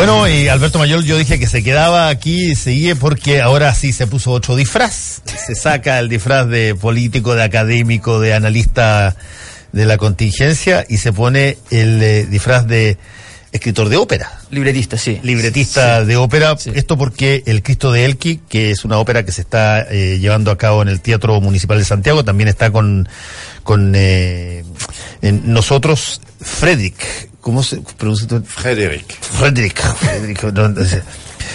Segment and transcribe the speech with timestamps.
[0.00, 3.92] Bueno, y Alberto Mayor yo dije que se quedaba aquí y seguía porque ahora sí
[3.92, 5.20] se puso otro disfraz.
[5.26, 9.14] Se saca el disfraz de político, de académico, de analista
[9.72, 12.96] de la contingencia y se pone el eh, disfraz de
[13.52, 14.40] escritor de ópera.
[14.50, 15.20] Libretista, sí.
[15.22, 16.56] Libretista de ópera.
[16.72, 20.50] Esto porque El Cristo de Elqui, que es una ópera que se está eh, llevando
[20.50, 23.06] a cabo en el Teatro Municipal de Santiago, también está con,
[23.64, 24.64] con eh,
[25.20, 27.28] nosotros, Frederick.
[27.40, 28.28] ¿Cómo se pronuncia?
[28.44, 29.06] Frederick.
[29.20, 29.80] Frederick.
[29.80, 30.40] Frederick,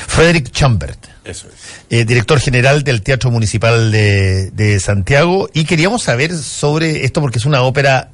[0.07, 1.05] Frederick Chambert.
[1.23, 1.53] Eso es.
[1.89, 5.49] Eh, director general del Teatro Municipal de, de Santiago.
[5.53, 8.09] Y queríamos saber sobre esto porque es una ópera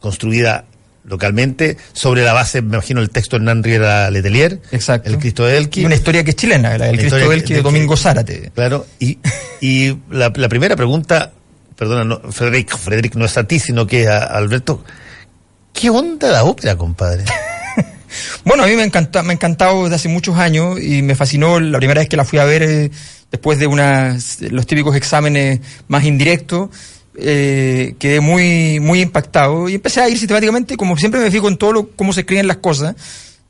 [0.00, 0.64] construida
[1.04, 4.60] localmente, sobre la base, me imagino, el texto de Hernán Riera Letelier.
[4.70, 5.08] Exacto.
[5.10, 5.82] El Cristo de Elqui.
[5.82, 8.52] Y una historia que es chilena, el Cristo de Elqui de Domingo Zárate.
[8.54, 9.18] Claro, y,
[9.60, 11.32] y la, la, primera pregunta,
[11.76, 14.84] perdona, no, Frederic, Frederic no es a ti, sino que a, Alberto,
[15.82, 17.24] ¿qué onda la ópera, compadre?
[18.44, 21.58] bueno, a mí me, encanta, me ha encantado desde hace muchos años y me fascinó
[21.58, 22.90] la primera vez que la fui a ver eh,
[23.32, 25.58] después de unas, los típicos exámenes
[25.88, 26.70] más indirectos
[27.16, 31.56] eh, quedé muy, muy impactado y empecé a ir sistemáticamente, como siempre me fijo en
[31.56, 32.94] todo lo, cómo se escriben las cosas,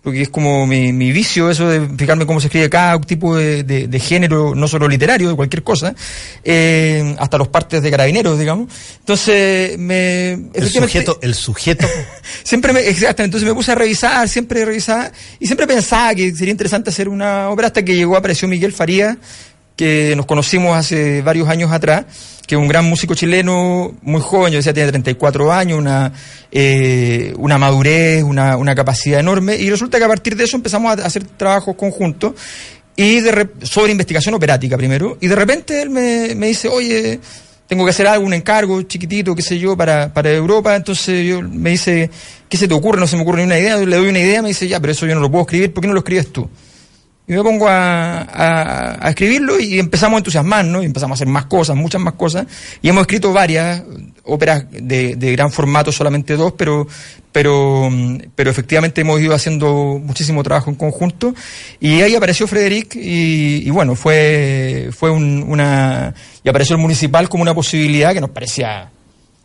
[0.03, 3.63] porque es como mi, mi vicio eso de fijarme cómo se escribe cada tipo de,
[3.63, 5.95] de, género, no solo literario, de cualquier cosa,
[6.43, 8.69] eh, hasta los partes de carabineros, digamos.
[8.99, 10.33] Entonces, me...
[10.55, 11.87] El sujeto, el sujeto.
[12.43, 16.53] siempre me, exactamente, entonces me puse a revisar, siempre revisar, y siempre pensaba que sería
[16.53, 19.17] interesante hacer una obra hasta que llegó, apareció Miguel Faría,
[19.77, 22.05] que nos conocimos hace varios años atrás,
[22.47, 26.13] que es un gran músico chileno, muy joven, yo decía, tiene 34 años, una,
[26.51, 30.99] eh, una madurez, una, una capacidad enorme, y resulta que a partir de eso empezamos
[30.99, 32.35] a hacer trabajos conjuntos
[32.95, 37.21] y de sobre investigación operática primero, y de repente él me, me dice, oye,
[37.67, 41.41] tengo que hacer algo, un encargo chiquitito, qué sé yo, para, para Europa, entonces yo
[41.41, 42.11] me dice,
[42.47, 43.01] ¿qué se te ocurre?
[43.01, 44.93] No se me ocurre ni una idea, le doy una idea, me dice, ya, pero
[44.93, 46.51] eso yo no lo puedo escribir, ¿por qué no lo escribes tú?
[47.27, 51.47] Y me pongo a, a, escribirlo y empezamos a entusiasmarnos, y empezamos a hacer más
[51.47, 52.47] cosas, muchas más cosas.
[52.83, 53.83] Y hemos escrito varias
[54.25, 56.87] óperas de, de gran formato, solamente dos, pero,
[57.31, 57.89] pero,
[58.35, 61.33] pero efectivamente hemos ido haciendo muchísimo trabajo en conjunto.
[61.79, 66.13] Y ahí apareció Frederic y, y bueno, fue, fue un, una...
[66.43, 68.91] Y apareció el municipal como una posibilidad que nos parecía...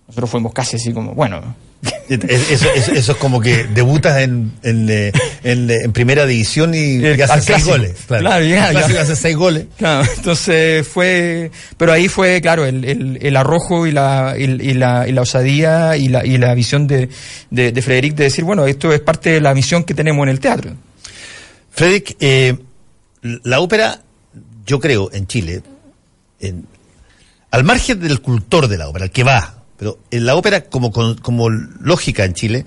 [0.07, 1.53] Nosotros fuimos casi así como, bueno,
[2.09, 5.11] eso, eso, es como que debutas en, en, eh,
[5.43, 7.95] en, en primera división y, haces seis goles.
[8.07, 9.01] Claro, ya, ya.
[9.01, 9.67] haces seis goles.
[9.77, 15.07] Claro, entonces fue, pero ahí fue, claro, el, el, el arrojo y la, y, la,
[15.07, 17.09] y la osadía y la, y la visión de,
[17.51, 20.29] de, de Frederic de decir, bueno, esto es parte de la misión que tenemos en
[20.29, 20.71] el teatro.
[21.71, 22.57] Frederic, eh,
[23.21, 24.01] la ópera,
[24.65, 25.61] yo creo, en Chile,
[27.51, 30.91] al margen del cultor de la ópera, el que va, pero en la ópera, como,
[30.91, 32.65] como lógica en Chile,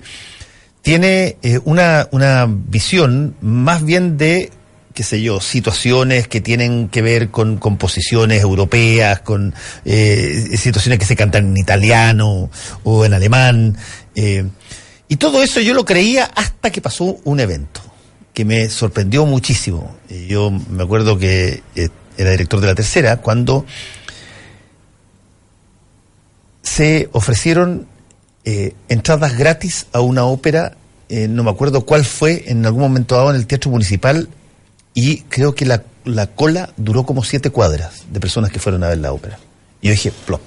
[0.81, 2.07] tiene eh, una,
[2.49, 4.49] visión más bien de
[4.93, 9.53] qué sé yo, situaciones que tienen que ver con composiciones europeas, con
[9.85, 12.49] eh, situaciones que se cantan en italiano
[12.83, 13.77] o en alemán.
[14.15, 14.45] Eh,
[15.07, 17.81] y todo eso yo lo creía hasta que pasó un evento
[18.33, 19.95] que me sorprendió muchísimo.
[20.09, 21.63] Yo me acuerdo que
[22.17, 23.65] era director de la tercera cuando
[26.75, 27.85] se ofrecieron
[28.45, 30.77] eh, entradas gratis a una ópera,
[31.09, 34.29] eh, no me acuerdo cuál fue, en algún momento dado en el Teatro Municipal,
[34.93, 38.87] y creo que la, la cola duró como siete cuadras de personas que fueron a
[38.87, 39.37] ver la ópera.
[39.81, 40.41] Y yo dije, plop.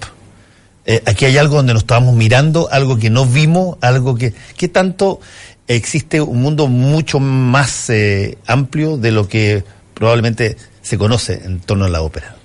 [0.87, 4.33] Eh, aquí hay algo donde nos estábamos mirando, algo que no vimos, algo que...
[4.57, 5.21] ¿Qué tanto
[5.69, 7.93] existe un mundo mucho más
[8.47, 9.63] amplio de lo que
[9.93, 12.37] probablemente se conoce en torno a la ópera?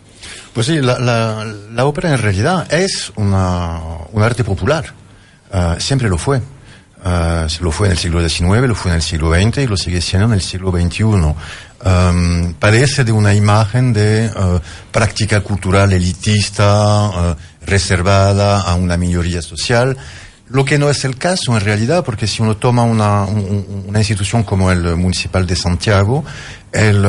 [0.53, 3.79] Pues sí, la, la, la ópera en realidad es una,
[4.11, 4.85] un arte popular.
[5.53, 6.41] Uh, siempre lo fue.
[7.03, 9.77] Uh, lo fue en el siglo XIX, lo fue en el siglo XX y lo
[9.77, 11.33] sigue siendo en el siglo XXI.
[12.59, 14.59] Padece de una imagen de uh,
[14.91, 19.95] práctica cultural elitista, reservada a una minoría social,
[20.49, 23.99] lo que no es el caso en realidad, porque si uno toma una, un, una
[23.99, 26.25] institución como el Municipal de Santiago,
[26.71, 27.05] el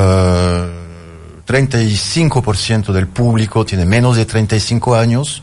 [1.50, 5.43] 35% del público tiene menos de 35 años,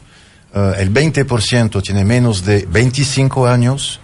[0.55, 3.99] uh, el 20% tiene menos de 25 años,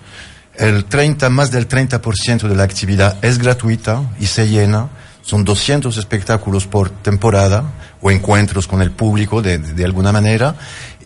[0.56, 4.90] el 30, más del 30% de la actividad es gratuita y se llena.
[5.22, 7.64] Son 200 espectáculos por temporada
[8.02, 10.56] o encuentros con el público de, alguna manera.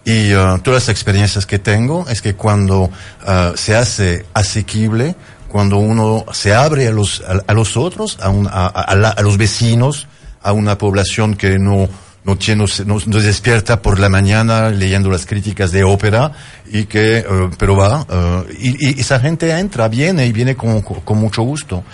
[0.03, 5.15] Y uh, todas las experiencias que tengo es que cuando uh, se hace asequible,
[5.47, 10.07] cuando uno se abre a los, a, los otros, a los vecinos,
[10.41, 11.89] a una población que no,
[12.27, 16.31] no, tiene, no, no despierta por la mañana leyendo las críticas de ópera
[16.69, 17.25] y que, eh,
[17.57, 21.85] pero va, eh, y, y, esa gente entra, viene y viene con, con, mucho gusto.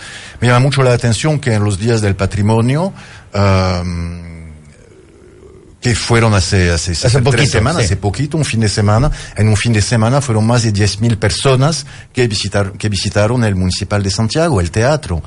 [0.41, 2.91] Me llama mucho la atención que en los días del patrimonio,
[3.33, 4.33] um,
[5.79, 7.85] que fueron hace, hace, hace, poquito, tres semanas, sí.
[7.85, 9.11] hace poquito, un fin de semana.
[9.35, 13.55] En un fin de semana fueron más de 10.000 personas que visitaron, que visitaron el
[13.55, 15.21] Municipal de Santiago, el teatro.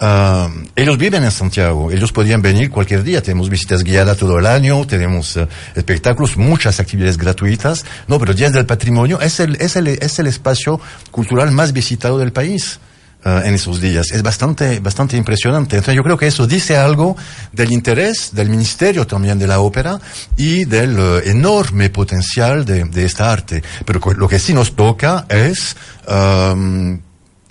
[0.00, 3.20] Uh, ellos viven en Santiago, ellos podrían venir cualquier día.
[3.20, 7.84] Tenemos visitas guiadas todo el año, tenemos uh, espectáculos, muchas actividades gratuitas.
[8.06, 10.80] No, pero Días del Patrimonio es el, es el, es el espacio
[11.10, 12.78] cultural más visitado del país.
[13.24, 14.12] Uh, en esos días.
[14.12, 15.74] Es bastante, bastante impresionante.
[15.74, 17.16] Entonces yo creo que eso dice algo
[17.52, 19.98] del interés del ministerio también de la ópera
[20.36, 23.60] y del uh, enorme potencial de, de, esta arte.
[23.84, 25.74] Pero lo que sí nos toca es
[26.06, 27.00] um,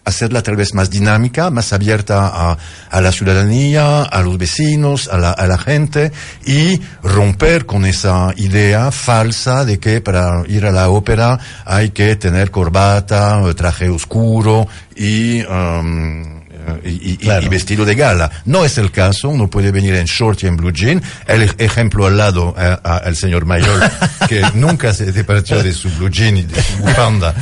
[0.08, 2.58] hacerla tal vez más dinámica, más abierta a,
[2.90, 6.14] a la ciudadanía, a los vecinos, a la, a la, gente
[6.46, 12.16] y romper con esa idea falsa de que para ir a la ópera hay que
[12.16, 15.44] tener corbata, traje oscuro y...
[15.44, 16.37] Um,
[16.84, 17.46] y, claro.
[17.46, 18.30] y, vestido de gala.
[18.46, 21.02] No es el caso, uno puede venir en short y en blue jean.
[21.26, 23.80] El ejemplo al lado eh, al señor mayor,
[24.30, 27.34] que nunca se departió de su blue jean y de su bufanda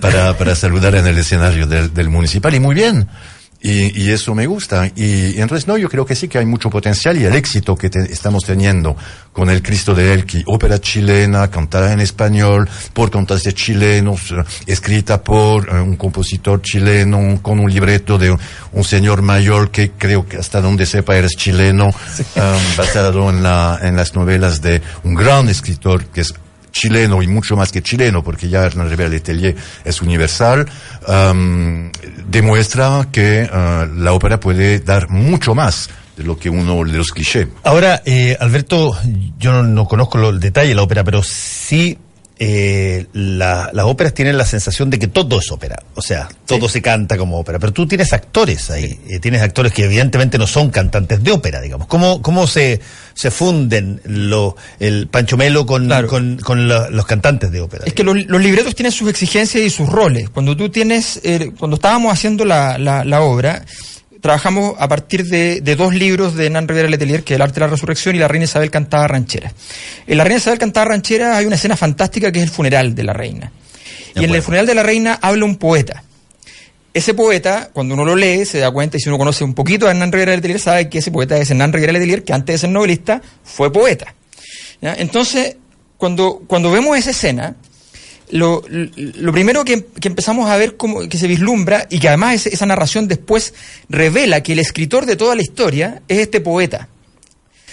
[0.00, 2.54] para, para saludar en el escenario del, del municipal.
[2.54, 3.08] Y muy bien.
[3.66, 4.88] Y, y, eso me gusta.
[4.94, 7.74] Y, y, entonces, no, yo creo que sí que hay mucho potencial y el éxito
[7.74, 8.94] que te, estamos teniendo
[9.32, 15.24] con el Cristo de Elqui, ópera chilena, cantada en español, por cantantes chilenos, uh, escrita
[15.24, 18.38] por uh, un compositor chileno, con un libreto de un,
[18.72, 22.22] un, señor mayor que creo que hasta donde sepa eres chileno, sí.
[22.36, 26.34] um, basado en, la, en las novelas de un gran escritor que es
[26.74, 30.66] chileno y mucho más que chileno, porque ya Hernán Rivera Letelier es universal,
[31.08, 31.90] um,
[32.28, 37.10] demuestra que uh, la ópera puede dar mucho más de lo que uno de los
[37.10, 37.46] clichés.
[37.62, 38.92] Ahora, eh, Alberto,
[39.38, 41.96] yo no, no conozco el detalle de la ópera, pero sí
[42.36, 46.66] eh, la, las óperas tienen la sensación de que todo es ópera, o sea, todo
[46.66, 46.74] sí.
[46.74, 49.00] se canta como ópera, pero tú tienes actores ahí, sí.
[49.08, 51.86] eh, tienes actores que evidentemente no son cantantes de ópera, digamos.
[51.86, 52.80] ¿Cómo, cómo se,
[53.14, 56.08] se funden lo, el Pancho Melo con, claro.
[56.08, 57.84] con, con la, los cantantes de ópera?
[57.86, 60.28] Es que los, los, libretos tienen sus exigencias y sus roles.
[60.30, 63.64] Cuando tú tienes, eh, cuando estábamos haciendo la, la, la obra,
[64.24, 67.56] trabajamos a partir de, de, dos libros de Hernán Rivera Letelier, que es El arte
[67.56, 69.52] de la resurrección y La reina Isabel cantaba ranchera.
[70.06, 73.04] En La reina Isabel cantaba ranchera hay una escena fantástica que es el funeral de
[73.04, 73.52] la reina.
[74.14, 76.04] Y en el funeral de la reina habla un poeta.
[76.94, 79.86] Ese poeta, cuando uno lo lee, se da cuenta, y si uno conoce un poquito
[79.86, 82.58] a Hernán Rivera Letelier, sabe que ese poeta es Hernán Rivera Letelier, que antes de
[82.60, 84.14] ser novelista fue poeta.
[84.80, 84.94] ¿Ya?
[84.94, 85.58] Entonces,
[85.98, 87.56] cuando, cuando vemos esa escena,
[88.34, 92.46] lo, lo, primero que, que, empezamos a ver como que se vislumbra y que además
[92.48, 93.54] esa, narración después
[93.88, 96.88] revela que el escritor de toda la historia es este poeta.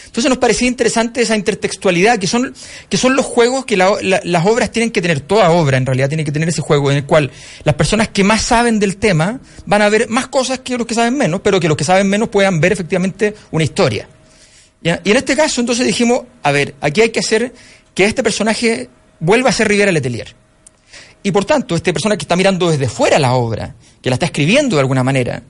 [0.05, 2.53] Entonces nos parecía interesante esa intertextualidad, que son,
[2.89, 5.85] que son los juegos que la, la, las obras tienen que tener, toda obra en
[5.87, 7.31] realidad tiene que tener ese juego en el cual
[7.63, 10.93] las personas que más saben del tema van a ver más cosas que los que
[10.93, 14.07] saben menos, pero que los que saben menos puedan ver efectivamente una historia.
[14.83, 17.51] Y en este caso entonces dijimos, a ver, aquí hay que hacer
[17.95, 20.39] que este personaje vuelva a ser Rivera Letelier.
[21.23, 24.25] Y por tanto, esta persona que está mirando desde fuera la obra, que la está
[24.25, 25.43] escribiendo de alguna manera,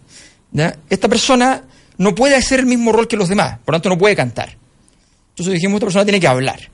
[0.52, 0.76] ¿ya?
[0.90, 1.64] esta persona
[1.98, 4.58] no puede hacer el mismo rol que los demás, por tanto no puede cantar.
[5.30, 6.72] Entonces dijimos, esta persona tiene que hablar.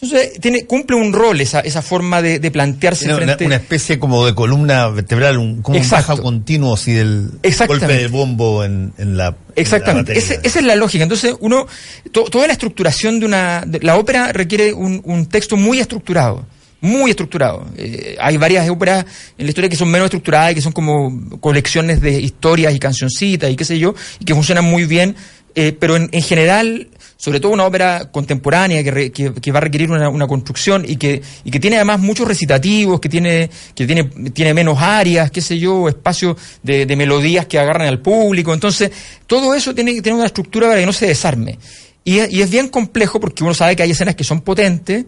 [0.00, 3.46] Entonces tiene, cumple un rol esa, esa forma de, de plantearse una, frente...
[3.46, 6.12] una, especie como de columna vertebral, un, como Exacto.
[6.12, 7.30] un bajo continuo así del
[7.66, 11.04] golpe de bombo en, en la Exactamente, en la Ese, esa es la lógica.
[11.04, 11.66] Entonces, uno,
[12.10, 13.62] to, toda la estructuración de una.
[13.66, 16.44] De, la ópera requiere un, un texto muy estructurado
[16.80, 17.66] muy estructurado.
[17.76, 19.04] Eh, hay varias óperas
[19.38, 22.78] en la historia que son menos estructuradas y que son como colecciones de historias y
[22.78, 25.16] cancioncitas y qué sé yo, y que funcionan muy bien,
[25.56, 29.60] eh, pero en, en, general, sobre todo una ópera contemporánea que, re, que, va a
[29.60, 33.86] requerir una, una, construcción y que, y que tiene además muchos recitativos, que tiene, que
[33.86, 38.52] tiene, tiene menos áreas, qué sé yo, espacios de, de melodías que agarran al público.
[38.52, 38.90] Entonces,
[39.28, 41.56] todo eso tiene que tener una estructura para que no se desarme.
[42.04, 45.04] Y, y es bien complejo porque uno sabe que hay escenas que son potentes,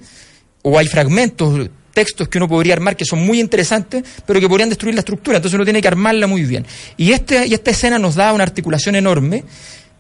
[0.69, 4.69] o hay fragmentos, textos que uno podría armar que son muy interesantes, pero que podrían
[4.69, 6.67] destruir la estructura, entonces uno tiene que armarla muy bien.
[6.97, 9.45] Y, este, y esta escena nos da una articulación enorme,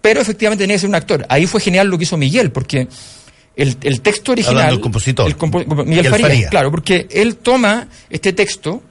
[0.00, 1.24] pero efectivamente tenía que ser un actor.
[1.28, 2.88] Ahí fue genial lo que hizo Miguel, porque
[3.54, 4.70] el, el texto original...
[4.70, 5.28] Del compositor.
[5.28, 8.82] El compo Miguel, Miguel Faría, Faría, claro, porque él toma este texto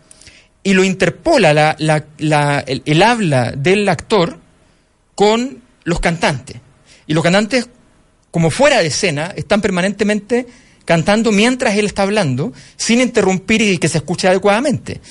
[0.64, 4.40] y lo interpola la, la, la, el, el habla del actor
[5.14, 6.56] con los cantantes.
[7.06, 7.68] Y los cantantes,
[8.32, 10.48] como fuera de escena, están permanentemente
[10.86, 15.02] cantando mientras él está hablando, sin interrumpir y que se escuche adecuadamente.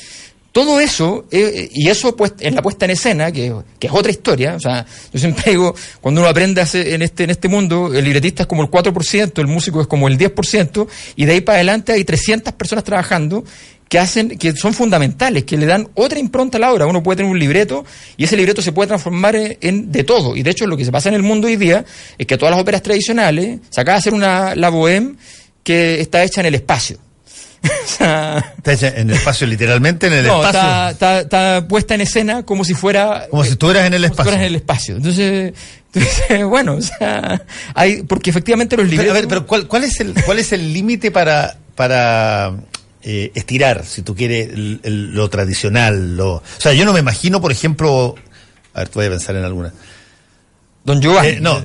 [0.52, 4.12] todo eso, eh, y eso pues, en la puesta en escena, que, que, es otra
[4.12, 8.04] historia, o sea, yo siempre digo, cuando uno aprende en este, en este mundo, el
[8.04, 11.56] libretista es como el 4%, el músico es como el 10%, y de ahí para
[11.56, 13.42] adelante hay 300 personas trabajando
[13.88, 16.86] que hacen, que son fundamentales, que le dan otra impronta a la obra.
[16.86, 17.84] Uno puede tener un libreto
[18.16, 20.36] y ese libreto se puede transformar en, de todo.
[20.36, 21.84] Y de hecho lo que se pasa en el mundo hoy día
[22.18, 25.16] es que todas las óperas tradicionales, se acaba de hacer una, la bohème
[25.64, 26.98] que está hecha en el espacio.
[27.64, 30.06] ¿Está en el espacio literalmente?
[30.06, 30.90] ¿En el no, espacio?
[30.90, 33.26] Está, está, puesta en escena como si fuera...
[33.30, 34.32] Como si estuvieras en el espacio.
[34.32, 34.96] en el espacio.
[34.96, 35.54] Entonces,
[35.94, 37.42] entonces bueno, o sea,
[37.74, 39.08] hay, porque efectivamente los libros...
[39.10, 42.52] a ver, pero ¿cuál, cuál es el cuál es el límite para, para
[43.02, 46.16] eh, estirar, si tú quieres, lo tradicional?
[46.16, 48.14] Lo, o sea, yo no me imagino, por ejemplo...
[48.74, 49.72] A ver, tú voy a pensar en alguna.
[50.84, 51.28] Don Giovanni.
[51.28, 51.62] Eh, no,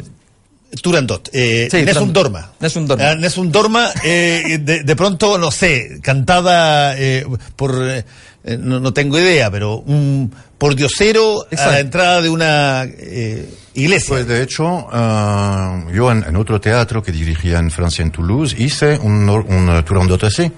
[0.82, 2.52] Turandot, eh, sí, Nessun Dorma.
[2.60, 3.10] Nessun Dorma.
[3.10, 8.94] Ah, Nessun Dorma, eh, de, de, pronto, no sé, cantada eh, por, eh, no, no,
[8.94, 11.70] tengo idea, pero un por diosero Exacto.
[11.70, 14.10] a la entrada de una eh, iglesia.
[14.10, 18.56] Pues de hecho, uh, yo en, en, otro teatro que dirigía en Francia, en Toulouse,
[18.58, 20.52] hice un, un Turandot así.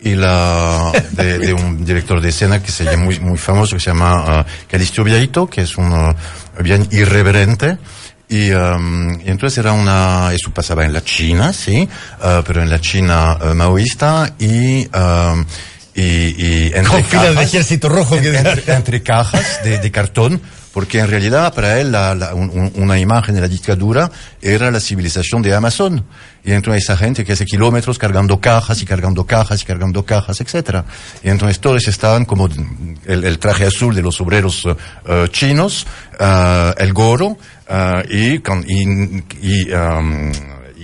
[0.00, 3.80] Y la, de, de, un director de escena que se llama muy, muy famoso, que
[3.80, 6.14] se llama uh, Calistio Viaito, que es un uh,
[6.62, 7.78] bien irreverente.
[8.28, 11.88] Y, um, y, entonces era una, eso pasaba en la China, sí,
[12.20, 15.44] uh, pero en la China uh, maoísta y, um,
[15.94, 18.18] y, y entre Con de ejército rojo.
[18.20, 18.36] Que...
[18.36, 20.40] Entre, entre, cajas de, de, cartón,
[20.74, 24.10] porque en realidad para él la, la, un, una imagen de la dictadura
[24.42, 26.04] era la civilización de Amazon.
[26.44, 30.40] Y entonces esa gente que hace kilómetros cargando cajas y cargando cajas y cargando cajas,
[30.40, 30.84] etcétera.
[31.22, 32.48] Y entonces todos estaban como
[33.06, 34.74] el, el traje azul de los obreros uh,
[35.28, 35.86] chinos,
[36.20, 40.34] uh, el goro, Uh, y, y, y, um, y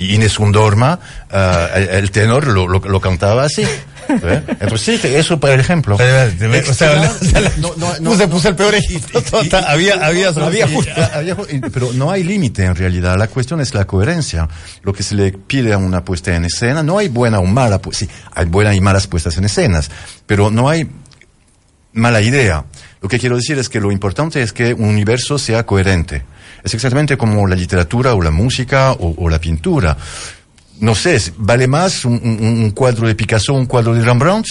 [0.01, 0.99] Inés Undorma,
[1.31, 3.63] uh, el, el, tenor lo, lo, lo cantaba así.
[4.09, 4.43] ¿Eh?
[4.61, 5.95] Entonces, sí, eso por ejemplo.
[5.95, 7.13] o sea,
[7.59, 9.23] no, no, no, puse, puse el peor ejemplo.
[9.67, 10.67] había, había, había,
[11.15, 11.37] había,
[11.73, 13.17] pero no hay límite en realidad.
[13.17, 14.49] La cuestión es la coherencia.
[14.83, 17.81] Lo que se le pide a una puesta en escena, no hay buena o mala,
[17.81, 19.91] pues sí, hay buenas y malas puestas en escenas,
[20.27, 20.89] pero no hay
[21.93, 22.65] mala idea.
[23.01, 26.23] Lo que quiero decir es que lo importante es que un universo sea coherente.
[26.63, 29.97] Es exactamente como la literatura o la música o, o la pintura.
[30.81, 34.47] No sé, ¿vale más un, un, cuadro de Picasso un cuadro de Rembrandt?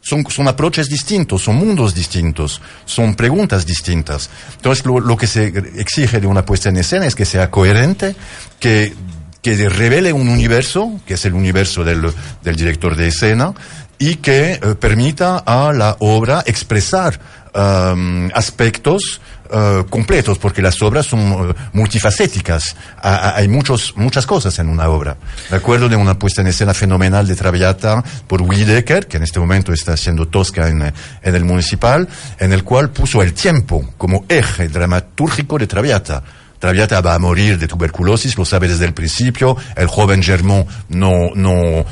[0.00, 4.28] Son, son approaches distintos, son mundos distintos, son preguntas distintas.
[4.56, 5.46] Entonces, lo, lo que se
[5.76, 8.14] exige de una puesta en escena es que sea coherente,
[8.60, 8.92] que,
[9.40, 13.54] que revele un universo, que es el universo del, del director de escena,
[13.98, 17.18] y que eh, permita a la obra expresar
[17.54, 22.76] um, aspectos uh, completos, porque las obras son uh, multifacéticas.
[23.00, 25.16] A, hay muchos, muchas cosas en una obra.
[25.50, 29.22] Me acuerdo de una puesta en escena fenomenal de Traviata por Willy Decker, que en
[29.22, 32.08] este momento está haciendo Tosca en, en el municipal,
[32.38, 36.22] en el cual puso el tiempo como eje dramatúrgico de Traviata.
[36.64, 39.54] Traviata va a morir de tuberculosis, lo sabe desde el principio.
[39.76, 41.84] El joven Germont no, no,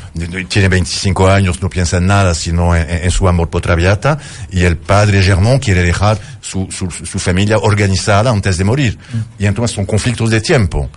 [0.48, 4.16] tiene 25 años, no piensa en nada sino en, su amor por Traviata.
[4.50, 8.98] Y el padre Germont quiere dejar su, su, su familia organizada antes de morir.
[9.38, 10.88] Y entonces son conflictos de tiempo.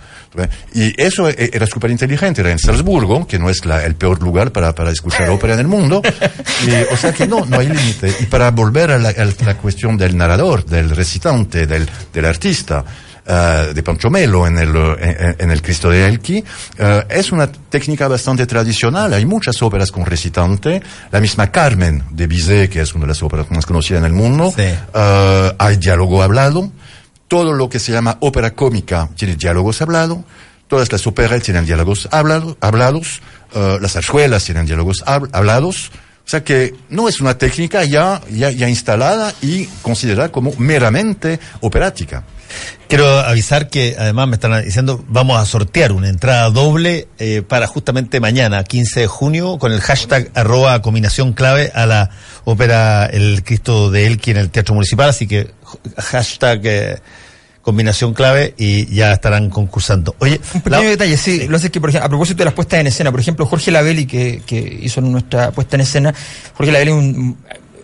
[0.72, 4.74] Y eso era súper inteligente, era en Salzburgo, que no es el peor lugar para,
[4.74, 6.00] para escuchar ópera en el mundo.
[6.66, 8.10] Y, o sea que no, no hay límite.
[8.20, 12.82] Y para volver a la, a la cuestión del narrador, del recitante, del, del artista,
[13.28, 16.44] Uh, de Pancho Melo en el, en, en el Cristo de Elqui,
[16.78, 19.12] uh, es una técnica bastante tradicional.
[19.12, 20.80] Hay muchas óperas con recitante.
[21.10, 24.12] La misma Carmen de Bizet, que es una de las óperas más conocidas en el
[24.12, 24.54] mundo.
[24.56, 24.62] Sí.
[24.94, 26.70] Uh, hay diálogo hablado.
[27.26, 30.18] Todo lo que se llama ópera cómica tiene diálogos hablados.
[30.68, 33.20] Todas las óperas tienen diálogos hablado, hablados.
[33.80, 35.90] las zarzuelas tienen diálogos hab hablados.
[36.26, 41.38] O sea que no es una técnica ya, ya, ya instalada y considerada como meramente
[41.60, 42.24] operática.
[42.88, 47.68] Quiero avisar que además me están diciendo, vamos a sortear una entrada doble eh, para
[47.68, 52.10] justamente mañana, 15 de junio, con el hashtag arroba combinación clave a la
[52.44, 55.52] ópera El Cristo de Elqui en el Teatro Municipal, así que
[55.96, 56.96] hashtag eh,
[57.66, 60.14] combinación clave y ya estarán concursando.
[60.20, 60.90] Oye, un pequeño la...
[60.90, 63.10] detalle, sí, sí, lo sé que por ejemplo, a propósito de las puestas en escena,
[63.10, 66.14] por ejemplo, Jorge Lavelli que, que hizo nuestra puesta en escena,
[66.54, 67.36] Jorge Lavelli es un,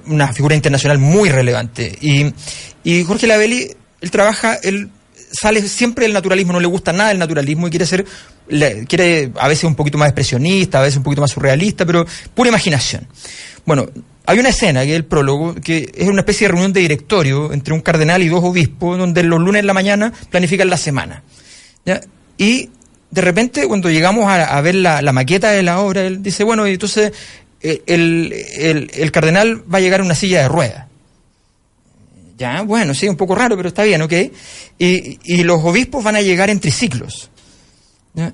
[0.06, 2.32] una figura internacional muy relevante y,
[2.84, 4.88] y Jorge Lavelli él trabaja, él
[5.32, 8.06] sale siempre del naturalismo, no le gusta nada el naturalismo y quiere ser,
[8.46, 12.06] le, quiere a veces un poquito más expresionista, a veces un poquito más surrealista, pero
[12.34, 13.08] pura imaginación.
[13.66, 13.88] Bueno,
[14.24, 17.52] hay una escena, que es el prólogo, que es una especie de reunión de directorio
[17.52, 21.22] entre un cardenal y dos obispos, donde los lunes en la mañana planifican la semana.
[22.38, 22.70] Y
[23.10, 26.72] de repente, cuando llegamos a, ver la, maqueta de la obra, él dice, bueno, y
[26.72, 27.12] entonces
[27.60, 30.86] el, el, el, cardenal va a llegar a una silla de ruedas.
[32.38, 34.12] Ya, bueno, sí, un poco raro, pero está bien, ¿ok?
[34.78, 37.30] Y, y los obispos van a llegar entre ciclos.
[38.14, 38.32] ¿ya?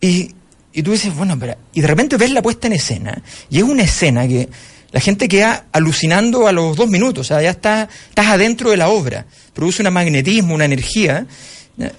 [0.00, 0.34] Y,
[0.72, 1.56] y tú dices, bueno, pero...
[1.72, 4.48] Y de repente ves la puesta en escena, y es una escena que
[4.92, 8.76] la gente queda alucinando a los dos minutos, o sea, ya está, estás adentro de
[8.76, 11.26] la obra, produce un magnetismo, una energía,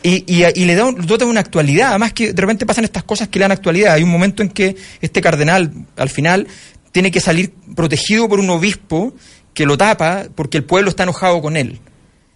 [0.01, 3.37] y, y, le da un, una actualidad, además que de repente pasan estas cosas que
[3.37, 3.93] le dan actualidad.
[3.93, 6.47] Hay un momento en que este cardenal, al final,
[6.91, 9.13] tiene que salir protegido por un obispo
[9.53, 11.79] que lo tapa porque el pueblo está enojado con él.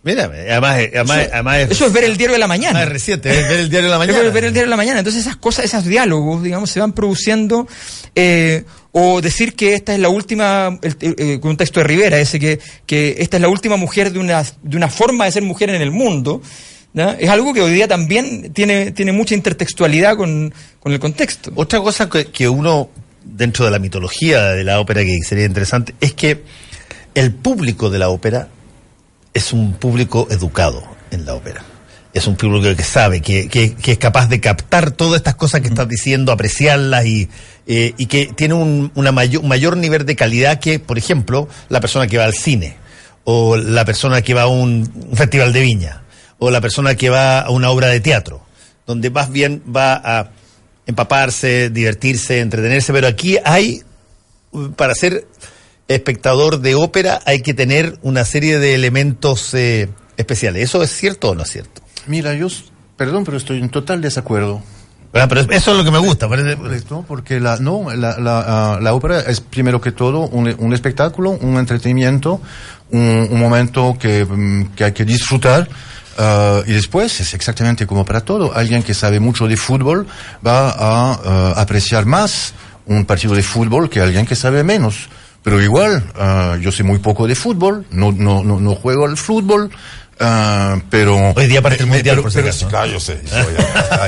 [0.03, 2.81] Mira, además, además, Eso, además es, eso es ver el diario de la mañana.
[2.81, 4.19] es reciente, es ver el diario de la mañana.
[4.19, 4.99] Es ver el diario de la mañana.
[4.99, 7.67] Entonces esas cosas, esos diálogos, digamos, se van produciendo.
[8.15, 12.19] eh, o decir que esta es la última, el, eh, con un texto de Rivera,
[12.19, 15.43] ese que, que esta es la última mujer de una, de una forma de ser
[15.43, 16.41] mujer en el mundo,
[16.93, 21.51] es algo que hoy día también tiene, tiene mucha intertextualidad con, con el contexto.
[21.55, 22.89] Otra cosa que, que uno,
[23.23, 26.43] dentro de la mitología de la ópera, que sería interesante, es que
[27.15, 28.49] el público de la ópera
[29.33, 31.63] es un público educado en la ópera.
[32.13, 35.61] Es un público que sabe, que, que, que es capaz de captar todas estas cosas
[35.61, 37.29] que estás diciendo, apreciarlas y,
[37.67, 41.79] eh, y que tiene un una mayor, mayor nivel de calidad que, por ejemplo, la
[41.79, 42.75] persona que va al cine,
[43.23, 46.03] o la persona que va a un, un festival de viña,
[46.37, 48.41] o la persona que va a una obra de teatro,
[48.85, 50.31] donde más bien va a
[50.85, 53.83] empaparse, divertirse, entretenerse, pero aquí hay,
[54.75, 55.27] para ser
[55.87, 60.63] espectador de ópera, hay que tener una serie de elementos eh, especiales.
[60.63, 61.81] ¿Eso es cierto o no es cierto?
[62.07, 62.47] Mira, yo,
[62.97, 64.61] perdón, pero estoy en total desacuerdo.
[65.13, 66.29] Ah, Pero eso es lo que me gusta.
[66.29, 68.43] parece- Correcto, porque la, no, la, la,
[68.75, 72.39] ah, la ópera es primero que todo un, un espectáculo, un entretenimiento,
[72.91, 75.67] un, un momento que, mm, que hay que disfrutar.
[76.17, 78.55] ah, y después es exactamente como para todo.
[78.55, 80.07] Alguien que sabe mucho de fútbol
[80.47, 82.53] va a apreciar más
[82.85, 85.09] un partido de fútbol que alguien que sabe menos.
[85.43, 89.17] Pero igual, ah, yo sé muy poco de fútbol, no, no, no, no juego al
[89.17, 89.71] fútbol,
[90.19, 91.17] ah, pero...
[91.35, 92.69] Hoy día parte el mundial, pero- por si pero acaso, sí, ¿no?
[92.69, 93.19] claro, yo sé.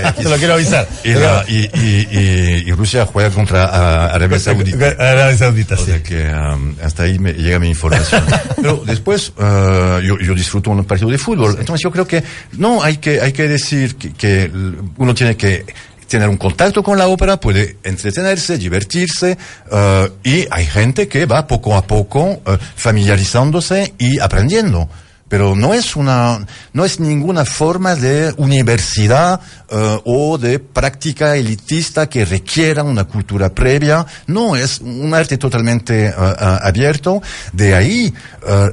[0.05, 0.87] aquí Te lo quiero avisar.
[1.03, 4.89] y, la- y, y, y- Rusia juega contra ah, Arabia Saudita.
[4.99, 5.85] Arabia Saudita, O sí.
[5.85, 8.23] sea que um, hasta ahí me llega mi información.
[8.57, 11.55] Pero después uh, yo, yo disfruto un partido de fútbol.
[11.59, 12.23] Entonces yo creo que
[12.57, 14.51] no hay que, hay que decir que, que
[14.97, 15.65] uno tiene que
[16.07, 19.37] tener un contacto con la ópera, puede entretenerse, divertirse,
[19.71, 24.89] uh, y hay gente que va poco a poco uh, familiarizándose y aprendiendo.
[25.33, 32.07] Pero no es una, no es ninguna forma de universidad eh, o de práctica elitista
[32.07, 34.05] que requiera una cultura previa.
[34.27, 36.13] No, es un arte totalmente eh,
[36.61, 37.19] abierto.
[37.51, 38.13] De ahí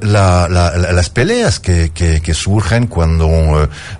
[0.02, 3.26] la- la- la- las peleas que, que, que surgen cuando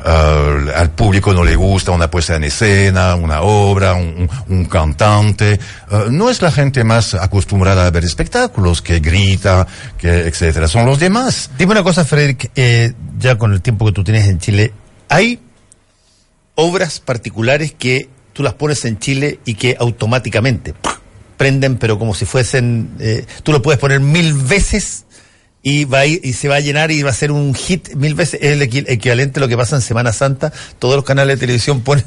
[0.05, 5.59] al público no le gusta una puesta en escena, una obra, un- un cantante.
[5.91, 9.67] Eh, no es la gente más acostumbrada a ver espectáculos que grita,
[9.99, 10.69] que etcétera.
[10.69, 11.51] Son los demás.
[11.59, 14.73] Dime una cosa, Frederick, eh, ya con el tiempo que tú tienes en Chile,
[15.09, 15.41] ¿hay
[16.55, 20.75] obras particulares que tú las pones en Chile y que automáticamente
[21.37, 25.07] prenden, pero como si fuesen, eh, tú lo puedes poner mil veces
[25.63, 27.95] y va a ir- y se va a llenar y va a ser un hit
[27.95, 31.05] mil veces, es el equi- equivalente a lo que pasa en Semana Santa, todos los
[31.05, 32.05] canales de televisión ponen,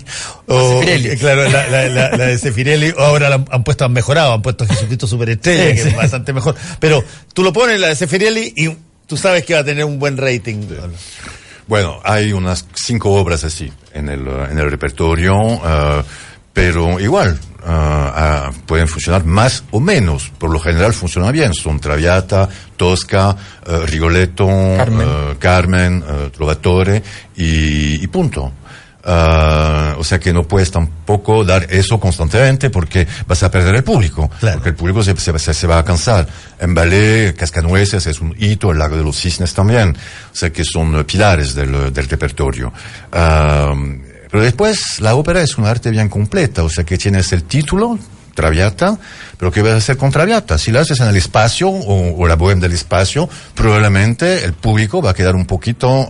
[0.48, 3.86] o, eh, claro, la, la, la, la de Sefirelli, o ahora la han, han puesto,
[3.86, 5.88] han mejorado, han puesto Jesucristo Superestrella, Sí, que sí.
[5.89, 9.60] es bastante mejor, pero tú lo pones la de Sefirelli y tú sabes que va
[9.60, 10.66] a tener un buen rating.
[11.68, 15.34] Bueno, hay unas cinco obras así en el, en el repertorio,
[15.66, 16.04] eh,
[16.54, 20.32] pero igual eh, ah, pueden funcionar más o menos.
[20.38, 21.54] Por lo general funciona bien.
[21.54, 22.47] Son Traviata,
[22.78, 24.45] Tosca, eh, Rigoletto,
[24.78, 25.08] Carmen.
[25.08, 27.02] eh, Carmen, eh, Trovatore
[27.36, 28.52] y, y punto.
[29.06, 33.84] Ah, o sea que no puedes tampoco dar eso constantemente porque vas a perder el
[33.84, 34.32] público.
[34.39, 34.56] Claro.
[34.58, 36.26] Porque el público se, se- se- va a cansar.
[36.58, 39.89] En ballet, Cascanueces es un hito, el lago de los cisnes también.
[40.32, 42.71] O sea que son pilares del, del repertorio.
[43.12, 43.73] Ah,
[44.34, 48.00] pero después la ópera es un arte bien completa, o sea que tienes el título,
[48.34, 48.98] Traviata,
[49.38, 50.58] pero ¿qué vas a hacer con Traviata?
[50.58, 55.04] Si la haces en el espacio o, o la bohème del espacio, probablemente el público
[55.04, 56.10] va a quedar un poquito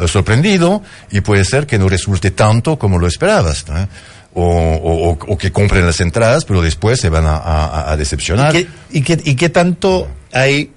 [0.00, 3.66] eh, sorprendido y puede ser que no resulte tanto como lo esperabas.
[3.68, 3.86] ¿no?
[4.32, 7.96] O, o- o- o que compren las entradas, pero después se van a, a- a
[7.98, 8.56] decepcionar.
[8.56, 10.72] ¿Y qué, y, qué, ¿Y qué tanto hay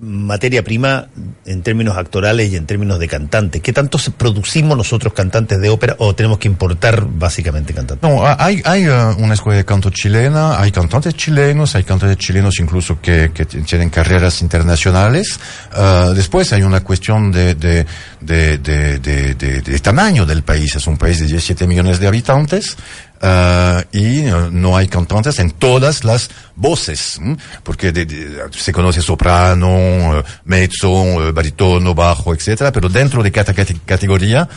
[0.00, 1.08] materia prima
[1.44, 3.60] en términos actorales y en términos de cantantes?
[3.62, 8.08] ¿Qué tanto producimos nosotros cantantes de ópera o tenemos que importar básicamente cantantes?
[8.08, 12.18] No, ha- hay, hay eh, una escuela de canto chilena, hay cantantes chilenos, hay cantantes
[12.18, 15.38] chilenos incluso que, que tienen carreras internacionales.
[15.72, 17.86] Ah, después hay una cuestión de, de-
[18.20, 20.76] de- de tamaño del país.
[20.76, 22.76] Es un país de 17 millones de habitantes.
[23.22, 27.36] Uh, y no hay cantantes en todas las voces, ¿m?
[27.62, 33.54] porque de, de, se conoce soprano, uh, mezzo, baritono, bajo, etcétera, pero dentro de cada
[33.54, 34.48] categoría,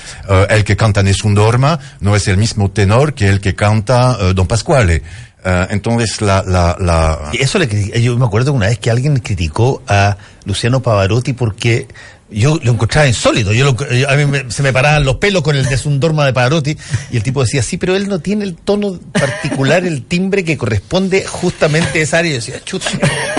[0.50, 4.48] el que canta Nessun Dorma no es el mismo tenor que el que canta Don
[4.48, 5.04] Pasquale.
[5.46, 7.30] Uh, entonces la, la, la...
[7.34, 7.68] Eso le
[8.02, 11.88] yo me acuerdo una vez que alguien criticó a Luciano Pavarotti porque
[12.32, 13.54] yo lo encontraba insólito.
[13.54, 16.34] Yo, lo, yo a mí me, se me paraban los pelos con el desundorma de
[16.34, 16.76] Pavarotti
[17.12, 20.58] y el tipo decía, sí, pero él no tiene el tono particular, el timbre que
[20.58, 22.32] corresponde justamente a esa área.
[22.32, 22.90] Y decía, chuta.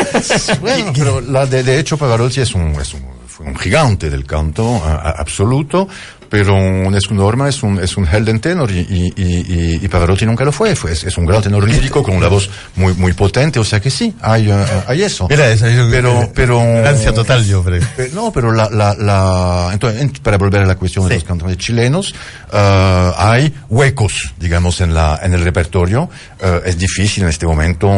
[0.60, 4.24] bueno, pero la de, de hecho Pavarotti es un, es un, fue un gigante del
[4.24, 5.88] canto a, a, absoluto,
[6.28, 6.56] pero
[6.90, 10.52] Nessun Dorma es un, es un Helden tenor y, y, y, y Pavarotti nunca lo
[10.52, 10.74] fue.
[10.76, 13.80] fue es, es, un gran tenor lírico con una voz muy, muy potente, o sea
[13.80, 14.54] que sí, hay, uh,
[14.86, 15.26] hay eso.
[15.28, 17.82] Mira, esa yo, pero, pero, ansia total yo, creo.
[17.96, 21.10] Pero, no, pero la, la, la, entonces, para volver a la cuestión sí.
[21.10, 22.12] de los cantantes chilenos,
[22.52, 26.08] uh, hay huecos, digamos, en la, en el repertorio.
[26.40, 27.88] Uh, es difícil en este momento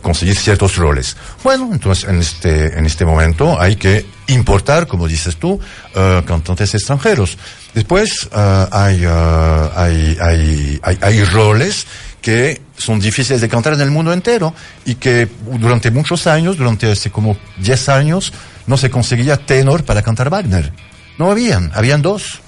[0.00, 1.16] conseguir ciertos roles.
[1.42, 5.58] Bueno, entonces en este, en este momento hay que importar, como dices tú,
[5.92, 7.36] cantantes extranjeros.
[7.76, 11.86] Después uh, hay, uh, hay, hay, hay, hay, roles
[12.22, 14.54] que son difíciles de cantar en el mundo entero
[14.86, 15.28] y que
[15.60, 18.32] durante muchos años, durante hace como 10 años,
[18.66, 20.72] no se conseguía tenor para cantar Wagner.
[21.18, 22.40] No habían, habían dos.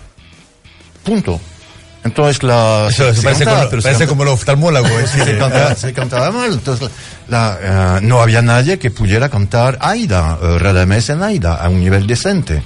[1.04, 1.38] Punto.
[2.08, 2.88] Entonces la...
[2.90, 4.90] Eso, parece, cantaba, como, parece como los oftalmólogos.
[5.10, 6.52] Sí, se, cantaba, se, cantaba, mal.
[6.52, 6.90] Entonces
[7.28, 11.80] la, uh, no había nadie que pudiera cantar Aida, uh, Radamés en Aida, a un
[11.80, 12.62] nivel decente.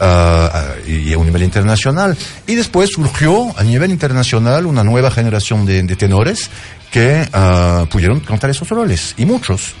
[0.00, 2.16] Uh, y a un nivel internacional.
[2.46, 6.50] Y después surgió a nivel internacional una nueva generación de, de tenores
[6.90, 9.74] que uh, pudieron cantar esos roles, y muchos.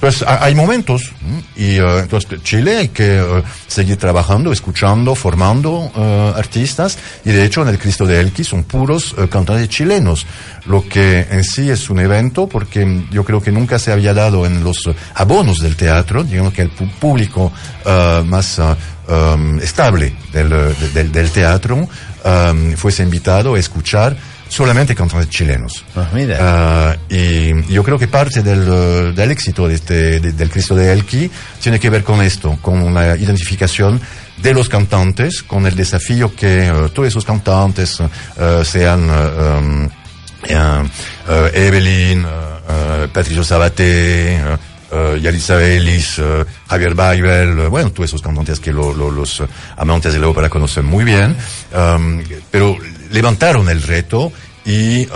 [0.00, 1.12] Pues hay momentos,
[1.56, 7.44] y uh, entonces Chile hay que uh, seguir trabajando, escuchando, formando uh, artistas, y de
[7.44, 10.24] hecho en el Cristo de Elqui son puros cantantes chilenos,
[10.64, 14.46] lo que en sí es un evento porque yo creo que nunca se había dado
[14.46, 17.52] en los abonos del teatro, digamos que el público
[18.24, 20.48] más um, estable del,
[20.94, 24.16] del, del teatro um, fuese invitado a escuchar
[24.50, 25.84] solamente cantantes chilenos.
[25.94, 26.96] Ah, mira.
[27.08, 30.92] Uh, y yo creo que parte del, del éxito de este, de, del Cristo de
[30.92, 31.30] Elqui
[31.62, 34.00] tiene que ver con esto, con una identificación
[34.42, 39.88] de los cantantes, con el desafío que uh, todos esos cantantes uh, sean um,
[41.54, 42.26] Evelyn,
[43.12, 44.58] Patricio Sabaté,
[44.92, 49.40] Uh, Yalitza Ellis, uh, Javier Weibel, uh, bueno, todos esos cantantes que lo, lo, los
[49.76, 51.36] amantes de la ópera conocen muy bien,
[51.72, 52.76] um, pero
[53.10, 54.32] levantaron el reto
[54.64, 55.06] y,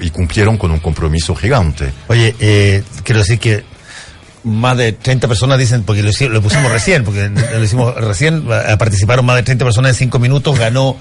[0.00, 1.92] y, cumplieron con un compromiso gigante.
[2.08, 3.64] Oye, eh, quiero decir que
[4.44, 8.44] más de 30 personas dicen, porque lo, lo pusimos recién, porque lo hicimos recién,
[8.78, 10.96] participaron más de 30 personas en 5 minutos, ganó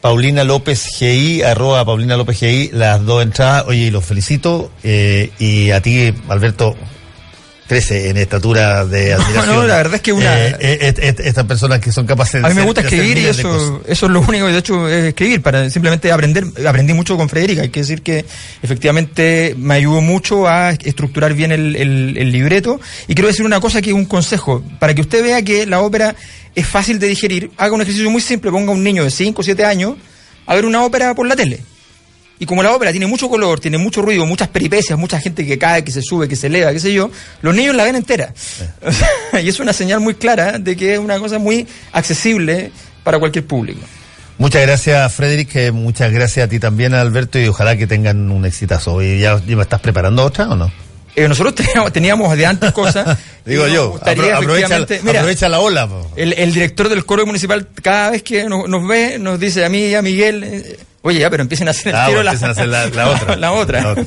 [0.00, 5.70] Paulina López GI, arroba Paulina López GI, las dos entradas, oye, los felicito, eh, y
[5.70, 6.74] a ti, Alberto,
[7.70, 9.46] crece en estatura de admiración.
[9.46, 10.48] No, no, la verdad es que una...
[10.48, 12.46] Eh, eh, eh, estas personas que son capaces de...
[12.48, 15.04] A mí me gusta escribir y eso, eso es lo único que de hecho es
[15.04, 16.46] escribir, para simplemente aprender.
[16.66, 18.24] Aprendí mucho con Federica, hay que decir que
[18.60, 22.80] efectivamente me ayudó mucho a estructurar bien el, el, el libreto.
[23.06, 25.80] Y quiero decir una cosa que es un consejo, para que usted vea que la
[25.80, 26.16] ópera
[26.56, 29.40] es fácil de digerir, haga un ejercicio muy simple, ponga a un niño de 5
[29.40, 29.94] o 7 años
[30.44, 31.60] a ver una ópera por la tele.
[32.40, 35.58] Y como la ópera tiene mucho color, tiene mucho ruido, muchas peripecias, mucha gente que
[35.58, 37.10] cae, que se sube, que se eleva, qué sé yo,
[37.42, 38.32] los niños la ven entera.
[39.42, 42.72] y es una señal muy clara de que es una cosa muy accesible
[43.04, 43.80] para cualquier público.
[44.38, 45.70] Muchas gracias, Frederick.
[45.70, 49.02] Muchas gracias a ti también, Alberto, y ojalá que tengan un exitazo.
[49.02, 50.72] ¿Y ya, ya estás preparando otra o no?
[51.16, 53.18] Eh, nosotros teníamos, teníamos, de antes cosas.
[53.44, 55.88] Digo yo, apro aprovecha, mira, aprovecha, la ola.
[56.14, 59.68] El, el, director del coro municipal, cada vez que nos, nos, ve, nos dice a
[59.68, 62.30] mí y a Miguel, eh, oye, ya, pero empiecen a hacer, ah, el tiro la,
[62.30, 63.36] a hacer la, la, otra.
[63.36, 63.80] la, otra.
[63.80, 64.04] La otra.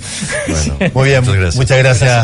[0.47, 1.55] Bueno, muy bien, muchas gracias.
[1.55, 2.21] Muchas gracias.